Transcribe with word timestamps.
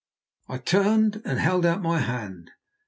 I 0.49 0.57
turned 0.57 1.21
and 1.25 1.37
held 1.37 1.63
out 1.63 1.83
my 1.83 1.99
hand. 1.99 2.49